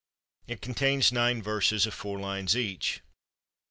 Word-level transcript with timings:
It 0.47 0.63
contains 0.63 1.11
nine 1.11 1.43
verses 1.43 1.85
of 1.85 1.93
four 1.93 2.19
lines 2.19 2.57
each. 2.57 3.01